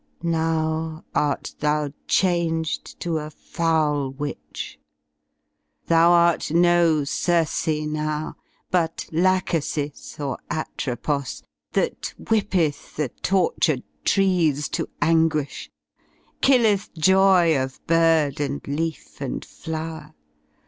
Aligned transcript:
Now 0.23 1.05
art 1.13 1.53
thou 1.59 1.91
changed 2.07 2.99
To 3.01 3.19
afoul 3.19 4.09
witch; 4.09 4.79
thou 5.85 6.09
art 6.09 6.49
no 6.49 7.03
Circe 7.03 7.67
now. 7.67 8.35
But 8.71 9.05
Lachesis 9.11 10.19
or 10.19 10.39
Atropos, 10.49 11.43
thai 11.73 11.91
whippeth 12.19 12.95
The 12.95 13.09
tortured 13.09 13.83
trees 14.03 14.69
to 14.69 14.89
anguish, 15.03 15.69
kill 16.41 16.65
eth 16.65 16.91
joy 16.95 17.55
Of 17.61 17.79
bird 17.85 18.39
and 18.39 18.67
leaf 18.67 19.21
and 19.21 19.45
flower. 19.45 20.15